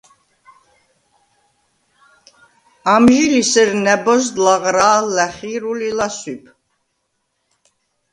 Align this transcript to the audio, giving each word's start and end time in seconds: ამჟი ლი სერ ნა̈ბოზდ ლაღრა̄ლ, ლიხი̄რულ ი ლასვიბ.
ამჟი 2.93 3.23
ლი 3.31 3.41
სერ 3.51 3.69
ნა̈ბოზდ 3.83 4.35
ლაღრა̄ლ, 4.43 5.05
ლიხი̄რულ 5.15 5.79
ი 5.89 5.91
ლასვიბ. 5.97 6.43